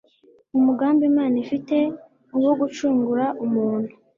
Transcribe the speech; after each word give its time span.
Umugambi 0.57 1.03
Imana 1.11 1.35
ifite 1.43 1.77
ni 2.37 2.41
uwo 2.45 2.53
gucungura 2.61 3.25
umuntu, 3.45 3.91